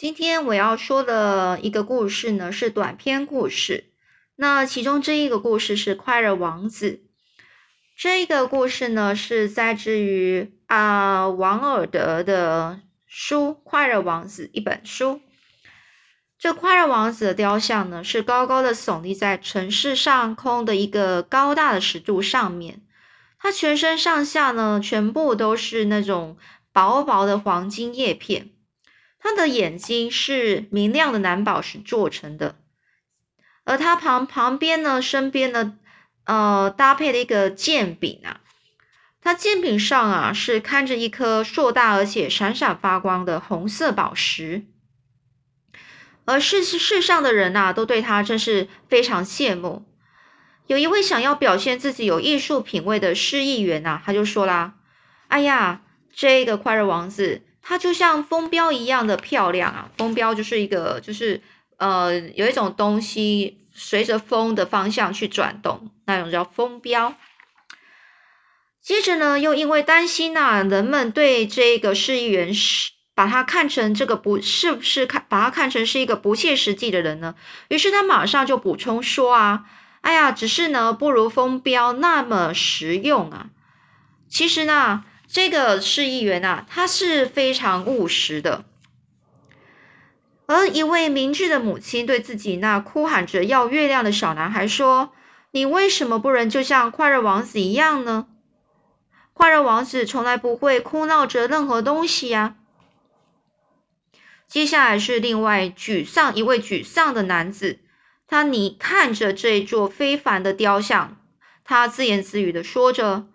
[0.00, 3.92] 今天我要说的一个故事呢，是短篇故事。
[4.34, 6.90] 那其中这一个故事是《快乐王子》。
[7.98, 15.20] 这个故事呢，是在自于啊王尔德的书《快乐王子》一本书。
[16.38, 22.80] 这快乐王子的雕像呢，是高高的耸立在城市上空的一个高大的石柱上面。
[23.38, 26.38] 它全身上下呢，全部都是那种
[26.72, 28.49] 薄薄的黄金叶片。
[29.20, 32.56] 他的眼睛是明亮的蓝宝石做成的，
[33.64, 35.76] 而他旁旁边呢，身边呢，
[36.24, 38.40] 呃，搭配了一个剑柄啊。
[39.22, 44.64] 他剑柄上啊，是看着一颗硕大而且闪闪发光的红色宝石。
[46.24, 49.84] 而世世上的人呐，都对他真是非常羡慕。
[50.66, 54.76] 有一位想要表现自己有艺术品味的市议员呐，他就说啦
[55.28, 55.82] ：“哎呀，
[56.14, 59.90] 这个快乐王子，它就像风标一样的漂亮啊！
[59.96, 61.40] 风标就是一个，就是
[61.76, 67.14] 呃，有一种东西随着风的方向去转动，那种叫风标。
[68.80, 77.34] 接着呢，又因为担心呐，人们对这个市议员是。”把他看成这个不是不是看把他看成是一个不切实际的人呢？
[77.68, 79.64] 于是他马上就补充说啊，
[80.00, 83.50] 哎呀，只是呢不如风标那么实用啊。
[84.26, 88.64] 其实呢，这个市议员啊，他是非常务实的。
[90.46, 95.12] 而一位明智的母亲对自己那哭喊着要月亮的小男孩说
[95.52, 98.26] ：“你为什么不能就像快乐王子一样呢？
[99.32, 102.56] 快乐王子从来不会哭闹着任何东西呀。”
[104.48, 107.78] 接下来是另外沮丧一位沮丧的男子，
[108.26, 111.16] 他你看着这座非凡的雕像，
[111.62, 113.28] 他自言自语的说着：“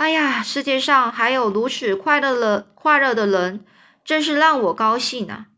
[0.00, 3.66] 哎呀，世界上还有如此快乐的快乐的人，
[4.02, 5.48] 真是让我高兴啊！”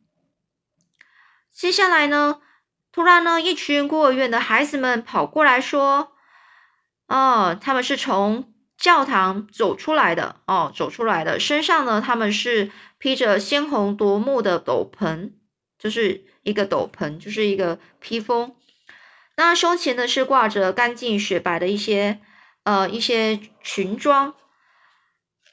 [1.55, 2.41] 接下来呢，
[2.91, 6.15] 突然呢，一群孤儿院的孩子们跑过来说
[7.07, 15.31] ：“哦，他们是从。”教堂走出来的哦，走出来的身上呢，他们是披着鲜红夺目的斗篷，
[15.78, 18.56] 就是一个斗篷，就是一个披风。
[19.37, 22.19] 那胸前呢是挂着干净雪白的一些
[22.65, 24.34] 呃一些裙装。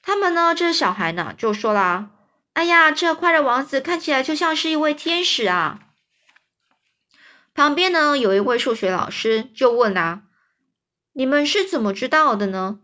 [0.01, 2.11] 他们呢，这小孩呢就说啦
[2.53, 5.79] ：“哎呀，这快乐王子看起来就像是一位天使啊！”
[7.53, 10.23] 旁边呢有一位数学老师就问啊
[11.13, 12.79] ：“你们是怎么知道的呢？”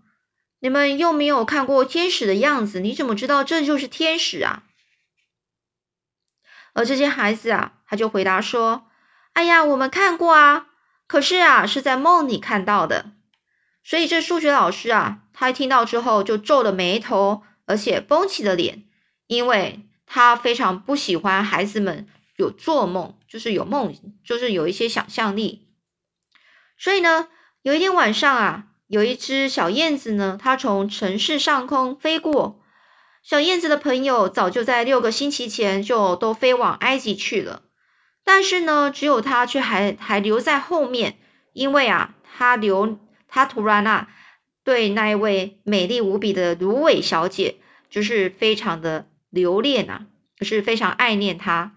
[0.60, 4.64] 你们又没有看过天使的样子，你怎么知道这就是天使啊？
[6.74, 8.88] 而这些孩子啊，他就回答说
[9.34, 10.68] ：“哎呀，我们看过啊，
[11.06, 13.12] 可是啊，是在梦里看到的。”
[13.84, 18.86] 所以这数学老师啊，他一听到之后就皱了眉头，而且绷起了脸，
[19.28, 22.08] 因为他非常不喜欢孩子们
[22.38, 25.68] 有做梦，就是有梦，就是有一些想象力。
[26.80, 27.28] 所以呢，
[27.62, 28.68] 有一天晚上啊。
[28.88, 32.62] 有一只小燕子呢，它从城市上空飞过。
[33.24, 37.64] 小燕子的朋友早就在六个星期前就都飞往埃及去了，
[38.24, 41.18] 但是呢，只有它却还还留在后面，
[41.54, 44.08] 因为啊，它留它突然啊，
[44.66, 47.56] 对那一位美丽无比的芦苇小姐，
[47.90, 51.74] 就是非常的留恋呐，就是非常爱念她。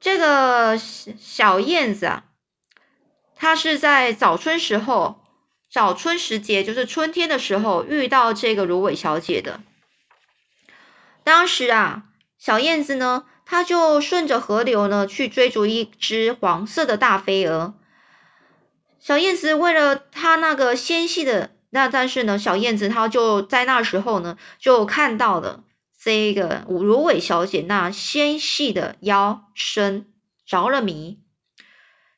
[0.00, 2.24] 这个小燕子啊，
[3.34, 5.20] 它是在早春时候。
[5.70, 9.60] 早春时节，就是春天的时候，遇到这个芦苇小姐的。
[11.24, 12.04] 当时啊，
[12.38, 17.74] 小燕子呢，它就顺着河流呢去追逐一只黄色的大飞蛾。
[19.04, 25.62] 小燕子为了它那个纤细的那，但是呢，小燕子它就在那时候呢，就看到了
[26.02, 30.06] 这个芦苇小姐那纤细的腰身，
[30.46, 31.18] 着了迷。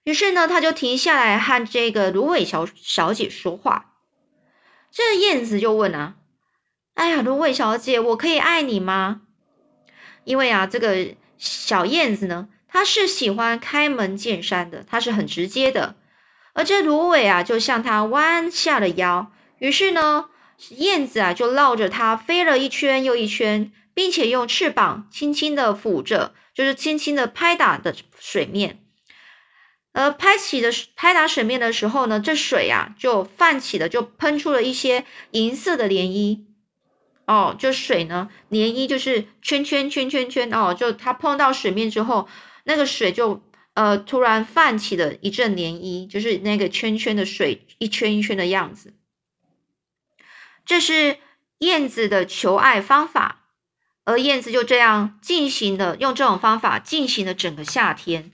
[0.04, 3.94] 于是呢，他就停下来和这个芦苇小小姐说话。
[4.92, 6.14] 这燕子就问啊
[6.94, 9.22] ：“哎呀，芦苇小姐，我可以爱你吗？”
[10.22, 15.97] 因为啊，这个小燕子呢，它是喜欢开门见山的，它是很直接的。
[16.56, 19.30] 而这芦苇啊，就向它弯下了腰。
[19.58, 20.30] 于是呢，
[20.70, 28.78] 燕子啊，就绕着它飞了一圈又一圈，并且用翅膀轻轻的抚着，就是轻轻的拍打的水面。
[29.92, 36.41] 而拍起的拍打水面的时候呢，这水啊就泛起了，就喷出了一些银色的涟漪。
[37.26, 42.26] 哦，就水呢，涟漪就是圈圈圈圈圈哦，就它碰到水面之后，
[42.64, 43.42] 那个水就
[43.76, 48.92] 呃突然泛起了一阵涟漪，就是那个圈圈的水一圈一圈的样子。
[50.64, 51.18] 这是
[51.58, 53.44] 燕子的求爱方法。
[54.08, 58.30] 而燕子就这样进行的，用这种方法进行了整个夏天。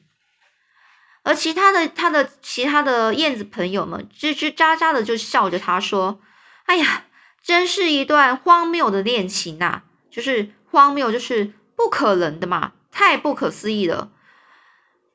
[1.23, 6.21] 而其他的他的其他的燕子朋友们吱吱喳喳的就笑着他说
[6.69, 7.07] ：“哎呀，
[7.43, 9.85] 真是一段荒谬的恋情呐！
[10.11, 14.12] 就是荒谬，就是不可能的嘛，太不可思议了。”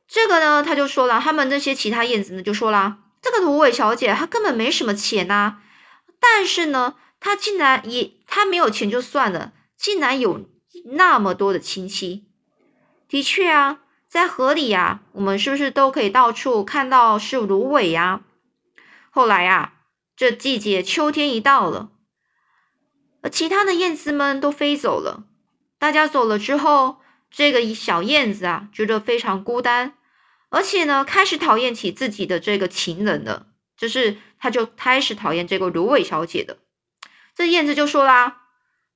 [0.07, 5.57] 这个呢，他就说了，他们那些其他燕子呢就说啦：“这个芦苇小姐她根本没什么钱呐，
[6.19, 10.49] 但是呢，她竟然也她没有钱就算了，竟然有
[10.85, 12.25] 那么多的亲戚。
[13.07, 18.21] 的确啊。”在河里呀，我们是不是都可以到处看到是芦苇呀？
[19.09, 19.73] 后来呀，
[20.15, 21.89] 这季节秋天一到了，
[23.21, 25.25] 而其他的燕子们都飞走了。
[25.77, 29.96] 大家走了之后，这个小燕子啊，觉得非常孤单，
[30.49, 33.47] 而且呢，开始讨厌起自己的这个情人了。
[33.77, 36.57] 就是他就开始讨厌这个芦苇小姐的。
[37.35, 38.37] 这燕子就说啦：“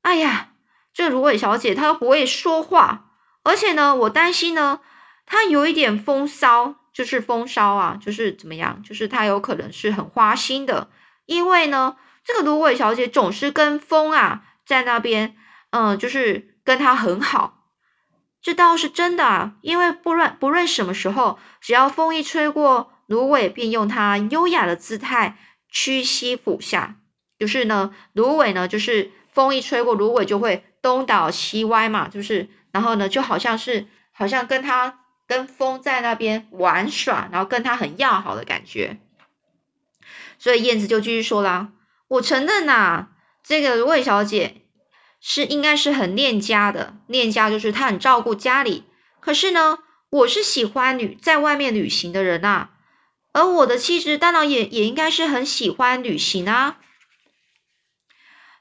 [0.02, 0.54] 哎呀，
[0.92, 3.12] 这芦苇小姐她不会说话，
[3.44, 4.80] 而且呢，我担心呢。”
[5.28, 8.82] 她有一点风骚，就是风骚啊，就是怎么样？
[8.84, 10.90] 就是她有可能是很花心的，
[11.28, 11.96] 因为呢，
[12.26, 15.38] 这个芦苇小姐总是跟风啊，在那边，
[15.70, 17.61] 嗯，就是跟他很好，
[18.42, 19.54] 这倒是真的啊。
[19.62, 25.38] 因为不论不论什么时候，只要风一吹过，芦苇便用它优雅的姿态
[25.70, 26.96] 屈膝俯下，
[27.40, 34.98] 就是呢，芦苇呢，就是风一吹过，芦苇就会东倒西歪嘛，就是然后呢，就好像是好像跟他。
[35.28, 38.98] 跟风在那边玩耍，然后跟他很要好的感觉，
[40.38, 41.70] 所以燕子就继续说啦
[42.10, 43.08] ：“我承认呐，
[43.42, 44.61] 这个芦苇小姐
[45.22, 48.84] 是应该是很恋家的，恋家就是他很照顾家里。
[49.20, 49.78] 可是呢，
[50.10, 52.70] 我是喜欢旅在外面旅行的人呐，
[53.32, 56.80] 而我的妻子当然也也应该是很喜欢旅行啊。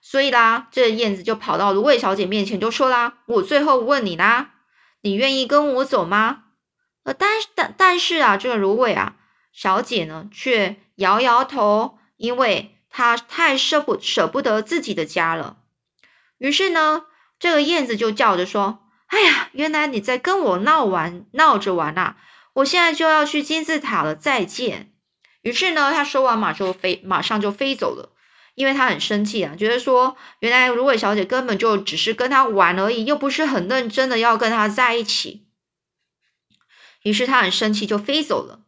[0.03, 4.51] 所以啦，这燕子就跑到芦苇小姐面前就说啦：我最后问你啦，
[5.01, 6.45] 你愿意跟我走吗？”
[7.05, 9.17] 呃，但但但是啊，这个芦苇啊，
[9.53, 15.57] 小姐呢，却摇摇头，因为她太舍不舍不得自己的家了。
[16.41, 17.05] 于是呢，
[17.39, 22.17] 这个燕子就叫着说：“哎呀，原来你在跟我闹玩闹着玩啊！
[22.55, 24.95] 我现在就要去金字塔了，再见。”
[25.43, 28.15] 于是呢，他说完马就飞，马上就飞走了，
[28.55, 35.47] 因为他很生气啊，觉得说，原来芦苇小姐根本就只是跟他玩而已，又不是很认真的要跟他在一起。
[37.03, 38.61] 于是他很生气，就飞走了。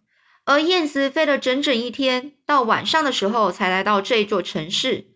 [0.44, 5.12] 而燕子飞了整整一天，到晚上的时候才来到这座城市。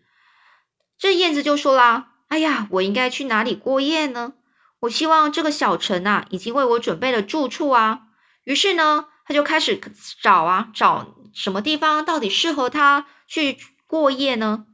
[0.97, 4.33] 这燕子就说啦：“哎呀，我应该去哪里过夜呢？
[4.81, 8.01] 我希望这个小城啊，已经为我准备了住处啊。”
[8.43, 9.79] 于是呢，他就开始
[10.21, 13.57] 找啊，找什么地方到底适合他去
[13.87, 14.65] 过夜呢？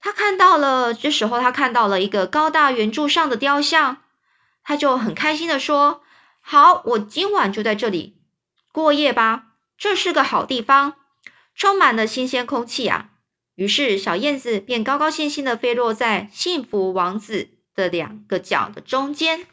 [0.00, 3.98] 他看到了，这时候他看到了一个高大圆柱上的雕像，
[4.62, 6.02] 他就很开心的说。
[6.40, 8.22] 好，我今晚就在这里
[8.72, 9.48] 过夜吧。
[9.76, 10.94] 这是个好地方，
[11.54, 13.10] 充满了新鲜空气啊。
[13.54, 19.46] 于是小燕子便高高兴兴的飞落在幸福王子的两个脚的中间。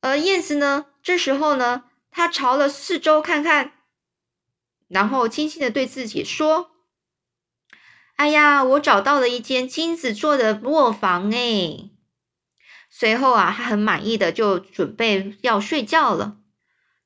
[0.00, 3.72] 而燕子呢，这时候呢，它朝了四周看看，
[4.86, 6.70] 然后轻轻的对自己说
[8.16, 11.90] ：“哎呀，我找到了一间金子做的卧房哎。”
[12.90, 16.38] 随后啊，他很满意的就准备要睡觉了，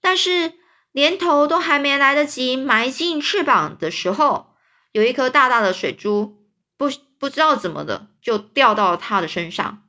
[0.00, 0.52] 但是
[0.92, 4.54] 连头都还没来得及埋进翅膀的时候，
[4.92, 6.46] 有一颗大大的水珠
[6.76, 9.82] 不不知道怎么的就掉到了他的身上。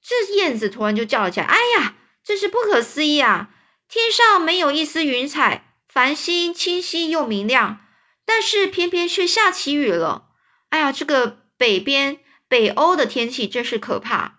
[0.00, 3.50] 这燕子突然就叫了起来：“哎呀，真是不可思议啊！
[3.88, 7.80] 天上没有一丝云彩，繁星清晰又明亮，
[8.24, 10.28] 但是偏偏却下起雨了。
[10.68, 14.36] 哎呀，这个北边北欧的天气真是可怕。”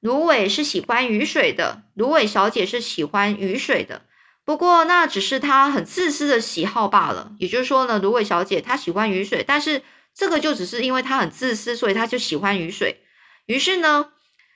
[0.00, 4.02] 芦苇是喜欢雨水的，芦苇小姐是喜欢雨水的。
[4.48, 7.32] 不过那只是她很自私的喜好罢了。
[7.38, 9.82] 也就是说呢，芦苇小姐她喜欢雨水，但是
[10.14, 13.02] 这个就只是因为她很自私，所以她就喜欢雨水。
[13.44, 14.10] 于是呢，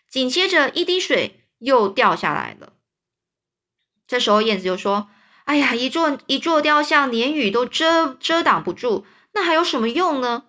[0.09, 2.73] 紧接着一滴水又掉下来了。
[4.07, 5.11] 这时候燕子就说
[5.45, 10.45] ：“哎呀，一座一座雕像连雨都遮遮挡不住，那还有什么用呢？”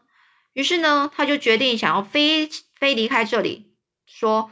[0.53, 3.73] 于是呢，他就决定想要飞飞离开这里，
[4.05, 4.49] 说。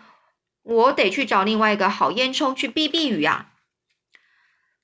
[0.64, 3.51] 我得去找另外一个好烟囱去避避雨呀！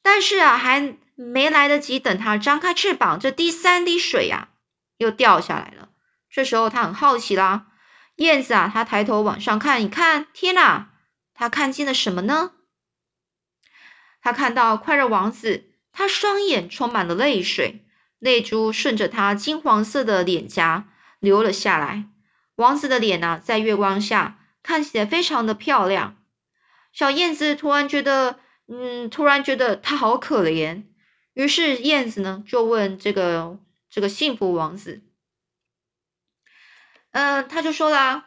[0.10, 4.48] 但是啊，还没来得及等它张开翅膀，这第三滴水呀
[4.96, 5.90] 又掉下来了。
[6.30, 7.68] 这时候他很好奇啦，
[8.16, 10.92] 燕子啊，他抬头往上看一看，天哪！
[11.34, 12.54] 他看见了什么呢？
[14.22, 17.86] 他看到快乐王子，他双眼充满了泪水，
[18.18, 20.88] 泪珠顺着他金黄色的脸颊
[21.20, 22.06] 流了下来。
[22.56, 26.16] 王子的脸呢，在月光下看起来非常的漂亮。
[26.94, 30.84] 小燕子突然觉得，嗯，突然觉得他好可怜。
[31.34, 33.60] 于是燕子呢，就问这个
[33.90, 35.02] 这个幸福王子，
[37.12, 38.26] 嗯，他就说啦，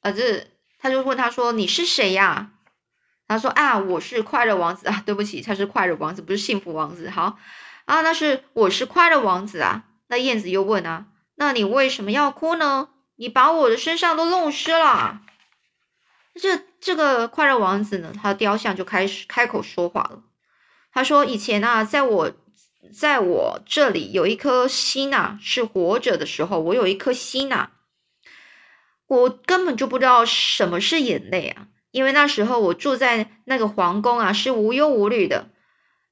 [0.00, 0.46] 呃，这
[0.78, 2.52] 他就问他说：“你是谁呀？”
[3.28, 7.10] 他说：“啊，我是快乐王子啊。”对不起，他是快乐王子，不是幸福王子。
[7.10, 7.38] 好
[7.84, 9.84] 啊，那是我是快乐王子啊。
[10.08, 12.88] 那燕子又问啊：“那你为什么要哭呢？
[13.16, 15.20] 你把我的身上都弄湿了。”
[16.34, 20.22] 这这个快乐王子呢，他的雕像就开始开口说话了。
[20.92, 22.30] 他说：“以前啊，在我
[22.94, 27.70] 在我这里有一颗心呐，是活着的时候，我有一颗心呐，
[29.08, 35.48] 我根本就不知道什么是眼泪啊，因为那时候我住在那个皇宫啊，是无忧无虑的，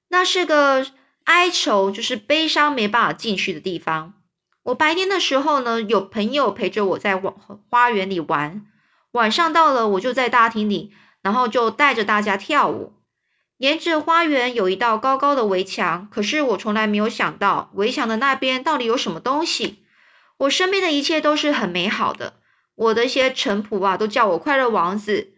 [0.09, 0.85] 那是个
[1.23, 4.15] 哀愁，就是悲伤没办法进去的地方。
[4.65, 7.23] 我白天的时候呢，有朋友陪着我在
[7.71, 8.67] 花园里玩。”
[9.15, 10.93] 晚上到了，我就在大厅里，
[11.23, 12.95] 然后就带着大家跳舞。
[13.59, 19.85] 沿着花园有一道高高的围墙，可是我从来没有想到围墙的那边到底有什么东西。
[20.39, 22.41] 我身边的一切都是很美好的，
[22.75, 25.35] 我的一些臣仆啊都叫我快乐王子。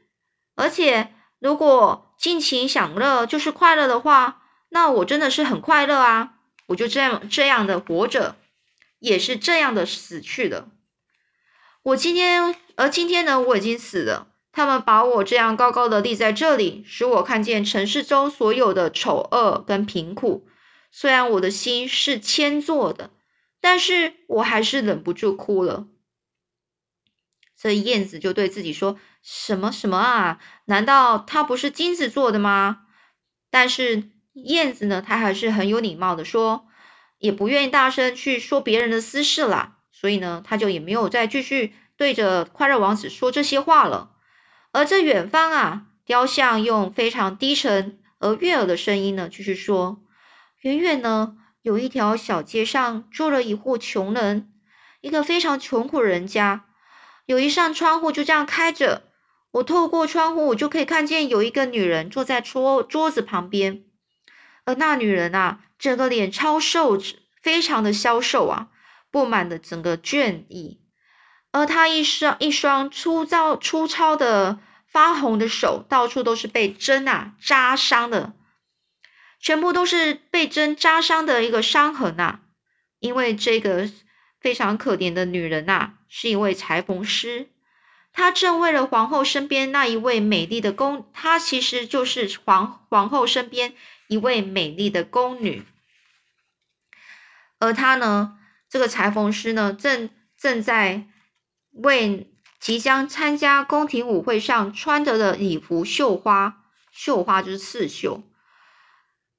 [0.55, 4.41] 而且如果尽情享乐就是快乐的话，
[4.71, 6.37] 那我真的是很快乐啊！
[6.69, 8.37] 我就这样这样的活着，
[9.01, 10.69] 也是这样的死去的。
[11.83, 12.57] 我今天。
[12.77, 14.29] 而今天呢，我已经死了。
[14.53, 20.47] 他们把我这样高高的立在这里，使我看见城市中所有的丑恶跟贫苦。
[20.91, 23.11] 虽然我的心是铅做的，
[23.61, 25.89] 但是我还是忍不住哭了。
[27.59, 30.39] 这燕子就对自己说：“什么什么啊？
[30.67, 32.87] 难道它不是金子做的吗？”
[33.51, 36.67] 但是燕子呢，它还是很有礼貌的说，
[37.19, 39.79] 也不愿意大声去说别人的私事啦。
[39.93, 41.75] 所以呢，他就也没有再继续。
[41.97, 44.11] 对着快乐王子说这些话了，
[44.73, 50.03] 而这远方啊，雕像用非常低沉而悦耳的声音呢，继续说：
[50.61, 54.53] 远远呢，有一条小街上住了一户穷人，
[55.01, 56.67] 一个非常穷苦人家，
[57.25, 59.05] 有一扇窗户就这样开着，
[59.53, 63.85] 我透过窗户，我就可以看见有一个女人坐在桌桌子旁边，
[64.65, 66.99] 而那女人啊，整个脸超瘦，
[67.41, 68.69] 非常的消瘦啊，
[69.11, 70.83] 布满了整个倦意。
[71.53, 78.35] 而他一双一双粗糙粗糙的发红的手，到处都是被针啊扎伤的，
[79.41, 82.41] 全部都是被针扎伤的一个伤痕呐。
[82.99, 83.91] 因为这个
[84.39, 87.49] 非常可怜的女人呐，是一位裁缝师，
[88.13, 93.75] 她正为了皇后身边那一位美丽的宫，她其实就是皇皇后身边
[94.09, 95.63] 一位美丽的宫女，
[97.59, 98.39] 而她呢，
[98.69, 101.09] 这个裁缝师呢，正正在。
[101.83, 108.23] 为即将参加宫廷舞会上穿着的礼服绣花，绣花就是刺绣。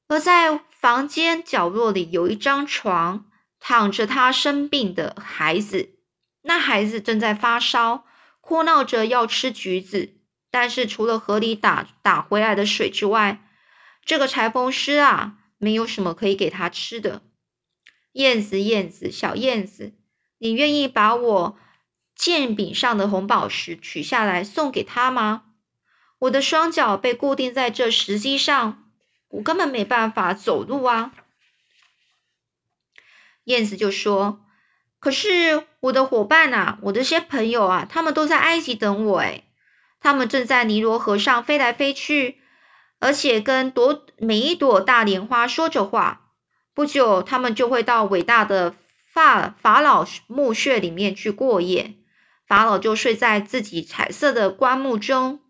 [0.07, 3.25] 而在房间角落里有一张床，
[3.59, 5.89] 躺着他生病的孩子。
[6.43, 8.05] 那孩子正在发烧，
[8.39, 10.13] 哭闹着要吃橘子，
[10.49, 13.43] 但是除了河里打打回来的水之外，
[14.05, 17.23] 这个裁缝师啊，没有什么可以给他吃的。
[18.13, 19.93] 燕子，燕子，小燕子，
[20.37, 21.57] 你愿意把我？
[22.17, 25.43] 剑柄上的红宝石取下来送给他吗？
[26.19, 28.83] 我的双脚被固定在这石基上，
[29.29, 31.13] 我根本没办法走路啊！
[33.43, 34.43] 燕子就说
[34.99, 39.43] ：“可是我的伙伴啊，我的些朋友啊，他们都在埃及等我诶
[39.99, 42.41] 他们正在尼罗河上飞来飞去，
[42.99, 46.31] 而且跟朵每一朵大莲花说着话。
[46.73, 48.73] 不久，他们就会到伟大的
[49.13, 51.93] 法法老墓穴里面去过夜。”
[52.47, 55.41] 法老就睡在自己彩色的棺木中，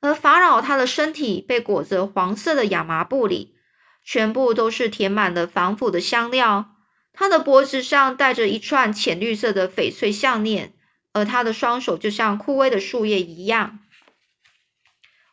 [0.00, 3.54] 而法老他的身体被裹着黄色的亚麻布里，
[4.04, 6.76] 全部都是填满了防腐的香料。
[7.14, 10.74] 他的脖子上戴着一串浅绿色的翡翠项链，
[11.14, 13.78] 而他的双手就像枯萎的树叶一样。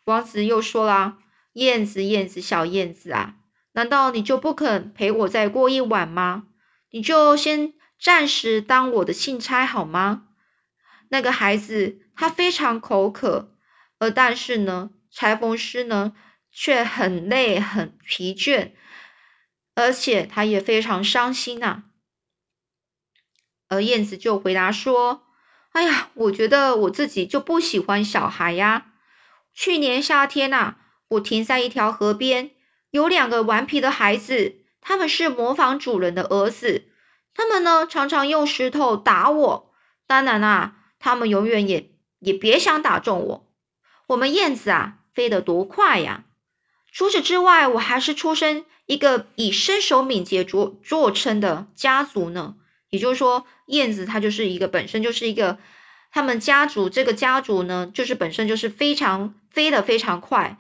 [0.06, 1.18] 王子又说了
[1.54, 3.36] ：“燕子，燕子，小燕子啊，
[3.74, 6.46] 难道你就不肯陪我再过一晚吗？
[6.92, 10.28] 你就先暂时当我的信差好吗？”
[11.10, 13.56] 那个孩子他非常口渴，
[14.00, 16.14] 而但是呢，裁缝师呢
[16.52, 18.72] 却很累很疲倦，
[19.76, 21.84] 而且他也非常伤心呐。
[23.68, 25.28] 而燕子就回答说
[25.74, 28.94] ：“哎呀，我觉得我自己就不喜欢小孩呀。
[29.54, 30.78] 去年夏天呐，
[31.10, 32.52] 我停在一条河边，
[32.90, 36.90] 有两个顽皮的孩子，他们是模仿主人的儿子，
[37.34, 39.74] 他们呢常常用石头打我。”
[40.08, 41.90] 当然啊，他们永远也
[42.20, 43.52] 也别想打中我。
[44.08, 46.26] 我们燕子啊，飞得多快呀！
[46.92, 52.56] 除此之外，我还是出身一个以身手敏捷着著称的家族呢。
[52.90, 55.60] 也就是说，燕子它就是一个本身就是一个
[56.12, 60.58] 他们家族这个家族呢，就是本身就是非常飞得非常快、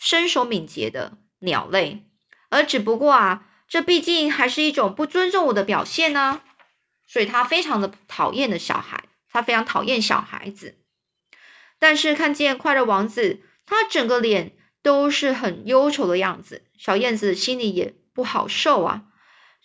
[0.00, 2.04] 身手敏捷的鸟类。
[2.50, 6.40] 而只不过啊，这毕竟还是一种不尊重我的表现呢。
[7.06, 10.78] 所以他非常的讨厌的小孩，他非常讨厌小孩子。
[11.78, 19.04] 但是看见快乐王子，他整个脸都是很忧愁的样子，小燕子心里也不好受啊。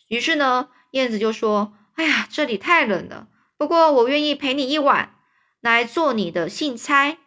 [0.08, 3.27] 于是呢，燕子就说：“哎呀，这里太冷了，
[3.58, 5.15] 不过我愿意陪你一晚，
[5.62, 7.17] 来做你的信差，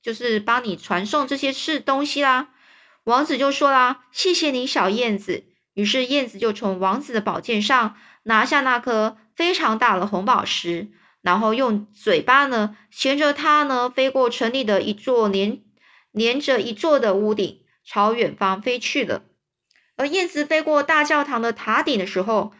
[0.00, 2.50] 就是帮你传送这些事东西啦。”
[3.04, 9.18] 王子就说啦：“谢谢你，小燕子。”于是燕子就从王子的宝剑上拿下那颗。
[9.34, 10.88] 非常大的红宝石，
[11.26, 15.60] 然后用嘴巴呢衔着它呢飞过城里的一座连
[16.12, 19.24] 连着一座的屋顶，朝远方飞去了。
[19.96, 22.52] 而燕子飞过大教堂的塔顶的时候，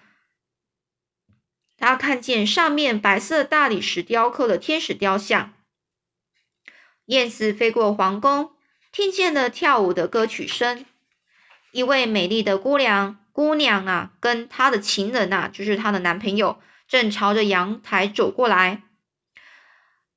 [1.77, 5.53] 他看见上面白色大理石雕刻的天使雕像。
[7.05, 8.51] 燕子飞过皇宫，
[8.91, 10.85] 听见了跳舞的歌曲声，
[11.71, 13.19] 一位美丽的姑娘。
[13.31, 16.59] 姑娘啊，跟她的情人呐，就是她的男朋友，
[16.89, 18.83] 正朝着阳台走过来。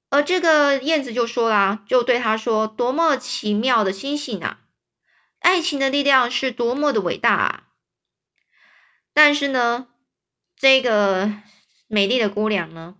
[0.09, 4.61] 而这个燕子就说啦，就对他说：“多么奇妙的星星啊！
[5.39, 7.63] 爱情的力量是多么的伟大啊！”
[9.13, 9.87] 但是呢，
[10.55, 11.31] 这个
[11.87, 12.95] 美丽的姑娘呢，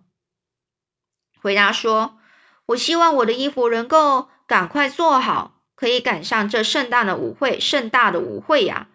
[1.40, 2.18] 回答说
[2.66, 8.88] ：“我希望我的衣服能够赶快做好，可以赶上这盛大的舞会，盛大的舞会呀。”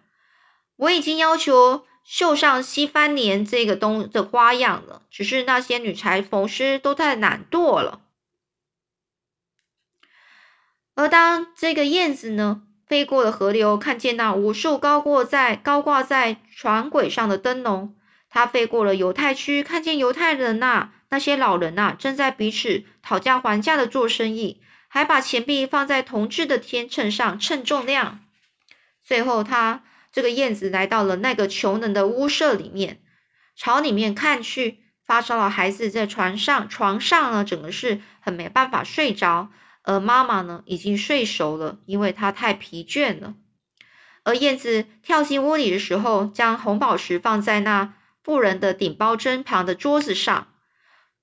[0.76, 8.00] 我已经要求绣上西番莲这个东的花样了，只是那些女裁缝师都太懒惰了。
[10.94, 17.96] 而当这个燕子呢飞过了河流，看见那无数高过在高挂在船轨上的灯笼，
[18.30, 28.20] 它飞过了犹太区，看见犹太人呐那些老人呐正在彼此讨价还价的做生意，还把钱币放在铜制的天秤上称重量。
[29.04, 29.82] 最后，他。
[30.16, 33.02] 这个燕子来到了那个穷人的屋舍里面，
[33.54, 39.50] 朝里面看去，发烧的孩子在床上，床上呢，整个是很没办法睡着，
[39.82, 43.34] 而妈妈呢，已经睡熟了，因为她太疲倦了。
[44.24, 47.92] 而燕子跳进屋里的时候，将红宝石放在那
[48.24, 50.46] 妇人的顶包针旁的桌子上，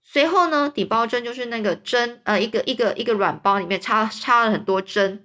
[0.03, 5.23] 随后呢，顶包针就是那个针，呃，一个一个一个软包里面插插了很多针，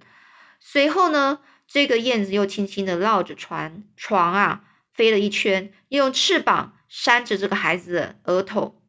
[0.59, 1.41] 随后呢。
[1.69, 8.83] 这个燕子又轻轻的绕着船床啊飞了一圈，又用翅膀扇着这个孩子的额头。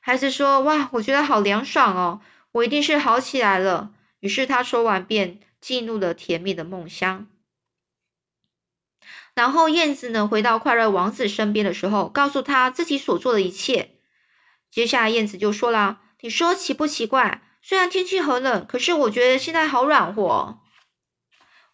[0.00, 2.20] 孩子说：“哇，我觉得好凉爽哦，
[2.52, 7.28] 我一定是好起来了。”于是他说完便进入了甜蜜的梦乡。
[9.34, 13.90] 然后燕子呢回到快乐王子身边的时候，告诉他自己所做的一切。
[14.70, 17.42] 接下来燕子就说了：“你说奇不奇怪？
[17.60, 20.58] 虽然天气很冷，可是我觉得现在好暖和。”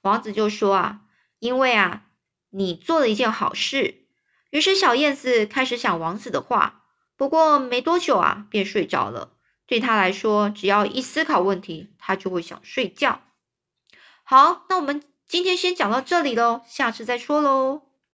[0.05, 1.01] 王子就说：“啊，
[1.39, 2.05] 因为啊，
[2.51, 4.07] 你做了一件好事。”
[4.53, 6.85] 于是小燕子开始想王子的话，
[7.17, 9.33] 不过没多久啊，便睡着了。
[9.67, 13.23] 对他来说，只要一思考问题，他就会想睡觉。
[14.23, 17.83] 好，那我们今天先讲到这里喽，下次再说喽。